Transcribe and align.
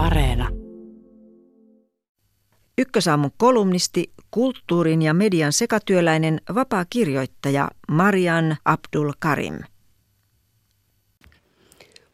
Areena. 0.00 0.48
Ykkösaamun 2.78 3.30
kolumnisti, 3.36 4.12
kulttuurin 4.30 5.02
ja 5.02 5.14
median 5.14 5.52
sekatyöläinen 5.52 6.40
vapaa 6.54 6.84
kirjoittaja 6.90 7.70
Marian 7.88 8.56
Abdul 8.64 9.12
Karim. 9.18 9.58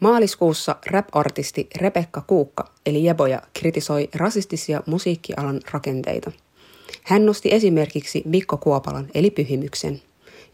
Maaliskuussa 0.00 0.76
rap-artisti 0.86 1.66
Rebekka 1.76 2.20
Kuukka 2.20 2.72
eli 2.86 3.04
Jeboja 3.04 3.42
kritisoi 3.58 4.08
rasistisia 4.14 4.82
musiikkialan 4.86 5.60
rakenteita. 5.70 6.32
Hän 7.02 7.26
nosti 7.26 7.52
esimerkiksi 7.52 8.22
Mikko 8.24 8.56
Kuopalan 8.56 9.08
eli 9.14 9.30
Pyhimyksen, 9.30 10.02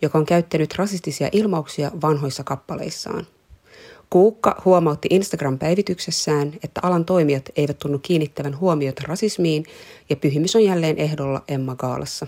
joka 0.03 0.19
on 0.19 0.27
käyttänyt 0.27 0.75
rasistisia 0.77 1.29
ilmauksia 1.33 1.91
vanhoissa 2.03 2.45
kappaleissaan– 2.45 3.27
Kuukka 4.11 4.63
huomautti 4.65 5.09
Instagram-päivityksessään, 5.11 6.53
että 6.65 6.81
alan 6.83 7.05
toimijat 7.05 7.45
eivät 7.57 7.79
tunnu 7.79 7.99
kiinnittävän 7.99 8.61
huomiota 8.61 9.03
rasismiin 9.07 9.65
ja 10.11 10.17
pyhimys 10.17 10.57
on 10.57 10.65
jälleen 10.65 10.99
ehdolla 10.99 11.43
Emma 11.49 11.77
Gaalassa. 11.77 12.27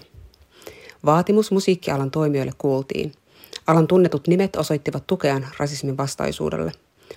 Vaatimus 1.05 1.51
musiikkialan 1.51 2.11
toimijoille 2.11 2.53
kuultiin. 2.59 3.13
Alan 3.67 3.87
tunnetut 3.87 4.29
nimet 4.29 4.57
osoittivat 4.57 5.07
tukeaan 5.07 5.47
rasismin 5.59 5.97
vastaisuudelle. 5.97 6.73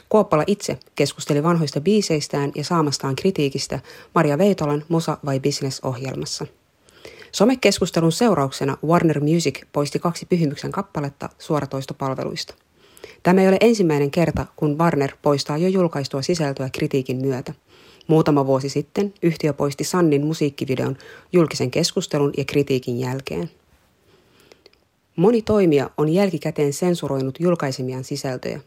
Kuoppala 0.09 0.43
itse 0.47 0.79
keskusteli 0.95 1.43
vanhoista 1.43 1.81
biiseistään 1.81 2.51
ja 2.55 2.63
saamastaan 2.63 3.15
kritiikistä 3.15 3.79
Maria 4.15 4.37
Veitolan 4.37 4.83
Musa 4.89 5.17
vai 5.25 5.39
Business-ohjelmassa. 5.39 6.47
Somekeskustelun 7.31 8.11
seurauksena 8.11 8.77
Warner 8.85 9.19
Music 9.19 9.61
poisti 9.73 9.99
kaksi 9.99 10.25
pyhimyksen 10.25 10.71
kappaletta 10.71 11.29
suoratoistopalveluista. 11.39 12.53
Tämä 13.25 13.41
ei 13.41 13.47
ole 13.47 13.57
ensimmäinen 13.61 14.11
kerta, 14.11 14.45
kun 14.55 14.77
Warner 14.77 15.11
poistaa 15.21 15.57
jo 15.57 15.67
julkaistua 15.67 16.21
sisältöä 16.21 16.69
kritiikin 16.69 17.17
myötä. 17.17 17.53
Muutama 18.07 18.45
vuosi 18.45 18.69
sitten 18.69 19.13
yhtiö 19.23 19.53
poisti 19.53 19.83
Sannin 19.83 20.25
musiikkivideon 20.25 20.97
julkisen 21.33 21.71
keskustelun 21.71 22.33
ja 22.37 22.45
kritiikin 22.45 22.99
jälkeen. 22.99 23.49
Moni 25.15 25.41
toimija 25.41 25.89
on 25.97 26.09
jälkikäteen 26.09 26.73
sensuroinut 26.73 27.39
julkaisemiaan 27.39 28.03
sisältöjä. 28.03 28.59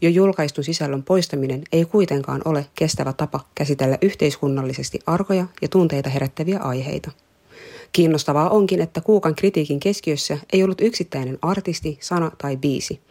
Jo 0.00 0.10
julkaistun 0.10 0.64
sisällön 0.64 1.02
poistaminen 1.02 1.62
ei 1.72 1.84
kuitenkaan 1.84 2.42
ole 2.44 2.66
kestävä 2.74 3.12
tapa 3.12 3.40
käsitellä 3.54 3.98
yhteiskunnallisesti 4.02 4.98
arkoja 5.06 5.46
ja 5.62 5.68
tunteita 5.68 6.10
herättäviä 6.10 6.58
aiheita. 6.58 7.10
Kiinnostavaa 7.92 8.50
onkin, 8.50 8.80
että 8.80 9.00
Kuukan 9.00 9.34
kritiikin 9.34 9.80
keskiössä 9.80 10.38
ei 10.52 10.62
ollut 10.62 10.80
yksittäinen 10.80 11.38
artisti, 11.42 11.98
sana 12.00 12.30
tai 12.38 12.56
biisi– 12.56 13.00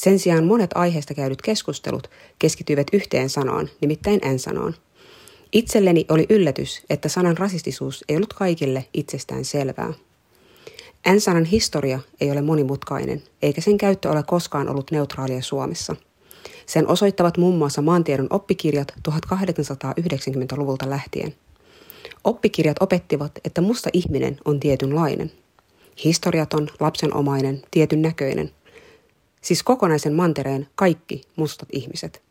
sen 0.00 0.18
sijaan 0.18 0.44
monet 0.44 0.70
aiheesta 0.74 1.14
käydyt 1.14 1.42
keskustelut 1.42 2.10
keskityivät 2.38 2.86
yhteen 2.92 3.28
sanaan, 3.30 3.68
nimittäin 3.80 4.20
en-sanaan. 4.22 4.74
Itselleni 5.52 6.04
oli 6.08 6.26
yllätys, 6.28 6.82
että 6.90 7.08
sanan 7.08 7.38
rasistisuus 7.38 8.04
ei 8.08 8.16
ollut 8.16 8.32
kaikille 8.32 8.84
itsestään 8.94 9.44
selvää. 9.44 9.92
En-sanan 11.06 11.44
historia 11.44 12.00
ei 12.20 12.30
ole 12.30 12.42
monimutkainen, 12.42 13.22
eikä 13.42 13.60
sen 13.60 13.78
käyttö 13.78 14.10
ole 14.10 14.22
koskaan 14.22 14.68
ollut 14.68 14.90
neutraalia 14.90 15.42
Suomessa. 15.42 15.96
Sen 16.66 16.88
osoittavat 16.88 17.38
muun 17.38 17.58
muassa 17.58 17.82
maantiedon 17.82 18.26
oppikirjat 18.30 18.92
1890-luvulta 19.08 20.90
lähtien. 20.90 21.34
Oppikirjat 22.24 22.76
opettivat, 22.80 23.32
että 23.44 23.60
musta 23.60 23.90
ihminen 23.92 24.36
on 24.44 24.60
tietynlainen. 24.60 25.32
Historiaton, 26.04 26.68
lapsenomainen, 26.80 27.62
tietyn 27.70 28.02
näköinen– 28.02 28.50
siis 29.40 29.62
kokonaisen 29.62 30.12
mantereen 30.12 30.68
kaikki 30.74 31.22
mustat 31.36 31.68
ihmiset. 31.72 32.22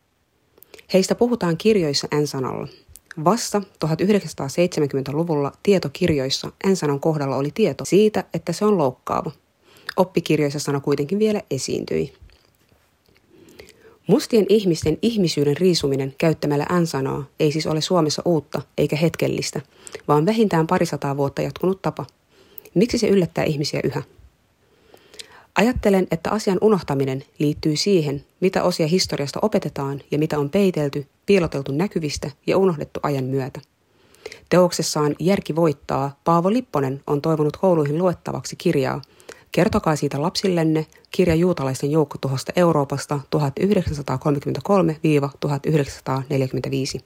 Heistä 0.92 1.14
puhutaan 1.14 1.56
kirjoissa 1.56 2.08
N-sanalla. 2.14 2.68
Vasta 3.24 3.62
1970-luvulla 3.84 5.52
tietokirjoissa 5.62 6.52
N-sanan 6.66 7.00
kohdalla 7.00 7.36
oli 7.36 7.50
tieto 7.54 7.84
siitä, 7.84 8.24
että 8.34 8.52
se 8.52 8.64
on 8.64 8.78
loukkaava. 8.78 9.30
Oppikirjoissa 9.96 10.58
sana 10.58 10.80
kuitenkin 10.80 11.18
vielä 11.18 11.42
esiintyi. 11.50 12.12
Mustien 14.10 14.46
ihmisten 14.48 14.98
ihmisyyden 15.02 15.56
riisuminen 15.56 16.14
käyttämällä 16.18 16.66
N-sanaa 16.80 17.24
ei 17.40 17.52
siis 17.52 17.66
ole 17.66 17.80
Suomessa 17.80 18.22
uutta 18.24 18.62
eikä 18.78 18.96
hetkellistä, 18.96 19.60
vaan 20.08 20.26
vähintään 20.26 20.66
parisataa 20.66 21.16
vuotta 21.16 21.42
jatkunut 21.42 21.82
tapa. 21.82 22.06
Miksi 22.74 22.98
se 22.98 23.08
yllättää 23.08 23.44
ihmisiä 23.44 23.80
yhä? 23.84 24.02
Ajattelen, 25.54 26.06
että 26.10 26.30
asian 26.30 26.58
unohtaminen 26.60 27.24
liittyy 27.38 27.76
siihen, 27.76 28.24
mitä 28.40 28.62
osia 28.62 28.86
historiasta 28.86 29.38
opetetaan 29.42 30.00
ja 30.10 30.18
mitä 30.18 30.38
on 30.38 30.50
peitelty, 30.50 31.06
piiloteltu 31.26 31.72
näkyvistä 31.72 32.30
ja 32.46 32.58
unohdettu 32.58 33.00
ajan 33.02 33.24
myötä. 33.24 33.60
Teoksessaan 34.48 35.16
Järki 35.18 35.56
voittaa 35.56 36.20
Paavo 36.24 36.52
Lipponen 36.52 37.02
on 37.06 37.22
toivonut 37.22 37.56
kouluihin 37.56 37.98
luettavaksi 37.98 38.56
kirjaa 38.56 39.02
Kertokaa 39.52 39.96
siitä 39.96 40.22
lapsillenne 40.22 40.86
kirja 41.10 41.34
juutalaisten 41.34 41.90
joukkotuhosta 41.90 42.52
Euroopasta 42.56 43.20
1933-1945. 46.98 47.00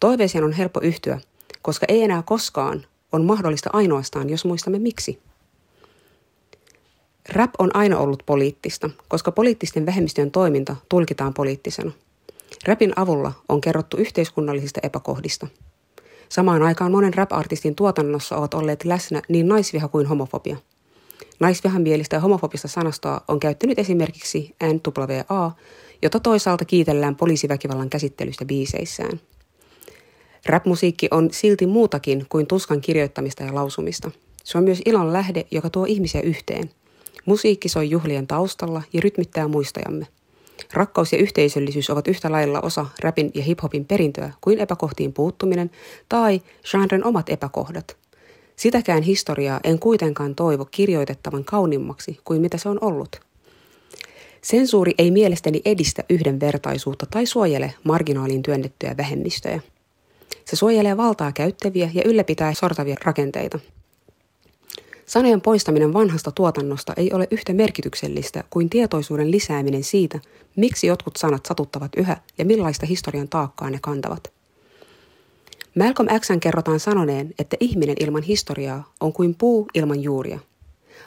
Toiveeseen 0.00 0.44
on 0.44 0.52
helppo 0.52 0.80
yhtyä, 0.82 1.20
koska 1.62 1.86
ei 1.88 2.02
enää 2.02 2.22
koskaan 2.22 2.86
on 3.12 3.24
mahdollista 3.24 3.70
ainoastaan, 3.72 4.30
jos 4.30 4.44
muistamme 4.44 4.78
miksi. 4.78 5.18
Rap 7.28 7.50
on 7.58 7.76
aina 7.76 7.98
ollut 7.98 8.22
poliittista, 8.26 8.90
koska 9.08 9.32
poliittisten 9.32 9.86
vähemmistöjen 9.86 10.30
toiminta 10.30 10.76
tulkitaan 10.88 11.34
poliittisena. 11.34 11.92
Rapin 12.66 12.92
avulla 12.96 13.32
on 13.48 13.60
kerrottu 13.60 13.96
yhteiskunnallisista 13.96 14.80
epäkohdista. 14.82 15.46
Samaan 16.28 16.62
aikaan 16.62 16.92
monen 16.92 17.14
rap-artistin 17.14 17.74
tuotannossa 17.74 18.36
ovat 18.36 18.54
olleet 18.54 18.84
läsnä 18.84 19.22
niin 19.28 19.48
naisviha 19.48 19.88
kuin 19.88 20.06
homofobia. 20.06 20.56
Naisvihamielistä 21.40 22.16
ja 22.16 22.20
homofobista 22.20 22.68
sanastoa 22.68 23.20
on 23.28 23.40
käyttänyt 23.40 23.78
esimerkiksi 23.78 24.54
NWA, 24.62 25.52
jota 26.02 26.20
toisaalta 26.20 26.64
kiitellään 26.64 27.16
poliisiväkivallan 27.16 27.90
käsittelystä 27.90 28.44
biiseissään. 28.44 29.20
Rap-musiikki 30.46 31.08
on 31.10 31.28
silti 31.32 31.66
muutakin 31.66 32.26
kuin 32.28 32.46
tuskan 32.46 32.80
kirjoittamista 32.80 33.42
ja 33.42 33.54
lausumista. 33.54 34.10
Se 34.44 34.58
on 34.58 34.64
myös 34.64 34.82
ilon 34.84 35.12
lähde, 35.12 35.46
joka 35.50 35.70
tuo 35.70 35.84
ihmisiä 35.84 36.20
yhteen– 36.20 36.70
Musiikki 37.26 37.68
soi 37.68 37.90
juhlien 37.90 38.26
taustalla 38.26 38.82
ja 38.92 39.00
rytmittää 39.00 39.48
muistojamme. 39.48 40.06
Rakkaus 40.72 41.12
ja 41.12 41.18
yhteisöllisyys 41.18 41.90
ovat 41.90 42.08
yhtä 42.08 42.32
lailla 42.32 42.60
osa 42.60 42.86
rapin 43.00 43.30
ja 43.34 43.42
hiphopin 43.42 43.84
perintöä 43.84 44.32
kuin 44.40 44.58
epäkohtiin 44.58 45.12
puuttuminen 45.12 45.70
tai 46.08 46.40
genren 46.70 47.04
omat 47.04 47.28
epäkohdat. 47.28 47.96
Sitäkään 48.60 49.02
historiaa 49.02 49.60
en 49.64 49.78
kuitenkaan 49.78 50.34
toivo 50.34 50.64
kirjoitettavan 50.64 51.44
kaunimmaksi 51.44 52.20
kuin 52.24 52.40
mitä 52.40 52.58
se 52.58 52.68
on 52.68 52.78
ollut. 52.80 53.20
Sensuuri 54.42 54.94
ei 54.98 55.10
mielestäni 55.10 55.60
edistä 55.64 56.04
yhdenvertaisuutta 56.10 57.06
tai 57.06 57.26
suojele 57.26 57.74
marginaaliin 57.84 58.42
työnnettyjä 58.42 58.96
vähemmistöjä. 58.96 59.60
Se 60.44 60.56
suojelee 60.56 60.96
valtaa 60.96 61.32
käyttäviä 61.32 61.90
ja 61.94 62.02
ylläpitää 62.04 62.54
sortavia 62.54 62.96
rakenteita– 63.04 63.58
Sanojen 65.06 65.40
poistaminen 65.40 65.92
vanhasta 65.92 66.32
tuotannosta 66.32 66.92
ei 66.96 67.12
ole 67.12 67.28
yhtä 67.30 67.52
merkityksellistä 67.52 68.44
kuin 68.50 68.70
tietoisuuden 68.70 69.30
lisääminen 69.30 69.84
siitä, 69.84 70.20
miksi 70.56 70.86
jotkut 70.86 71.16
sanat 71.16 71.46
satuttavat 71.46 71.92
yhä 71.96 72.16
ja 72.38 72.44
millaista 72.44 72.86
historian 72.86 73.28
taakkaa 73.28 73.70
ne 73.70 73.78
kantavat. 73.82 74.39
Malcolm 75.78 76.08
Xn 76.20 76.40
kerrotaan 76.40 76.80
sanoneen, 76.80 77.34
että 77.38 77.56
ihminen 77.60 77.96
ilman 78.00 78.22
historiaa 78.22 78.92
on 79.00 79.12
kuin 79.12 79.34
puu 79.34 79.68
ilman 79.74 80.00
juuria. 80.00 80.38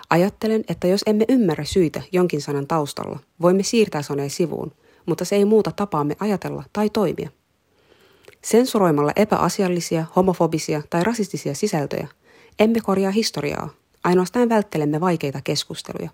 Ajattelen, 0.10 0.64
että 0.68 0.88
jos 0.88 1.02
emme 1.06 1.26
ymmärrä 1.30 1.64
syitä 1.64 2.02
jonkin 2.12 2.42
sanan 2.42 2.68
taustalla, 2.68 3.20
voimme 3.42 3.64
siirtää 3.64 4.02
saneen 4.02 4.30
sivuun, 4.30 4.72
mutta 5.06 5.26
se 5.26 5.36
ei 5.36 5.46
muuta 5.46 5.72
tapaamme 5.72 6.16
ajatella 6.20 6.64
tai 6.74 6.90
toimia. 6.90 7.30
Sensuroimalla 8.44 9.12
epäasiallisia, 9.16 10.06
homofobisia 10.16 10.82
tai 10.90 11.04
rasistisia 11.04 11.54
sisältöjä 11.54 12.08
emme 12.60 12.80
korjaa 12.82 13.12
historiaa, 13.12 13.70
Ainoastaan 14.04 14.50
välttelemme 14.50 15.00
vaikeita 15.00 15.42
keskusteluja. 15.44 16.10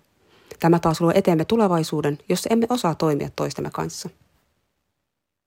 Tämä 0.60 0.78
taas 0.78 1.00
luo 1.00 1.12
eteemme 1.14 1.44
tulevaisuuden, 1.44 2.18
jossa 2.28 2.48
emme 2.52 2.66
osaa 2.70 2.94
toimia 2.94 3.28
toistemme 3.36 3.70
kanssa. 3.72 4.10